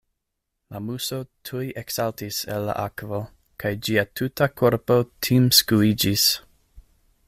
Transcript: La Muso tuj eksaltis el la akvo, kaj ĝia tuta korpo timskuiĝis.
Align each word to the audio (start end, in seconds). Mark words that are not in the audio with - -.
La 0.75 0.79
Muso 0.85 1.19
tuj 1.49 1.61
eksaltis 1.81 2.39
el 2.55 2.65
la 2.69 2.75
akvo, 2.85 3.21
kaj 3.65 3.75
ĝia 3.89 4.09
tuta 4.21 4.51
korpo 4.63 5.01
timskuiĝis. 5.29 6.29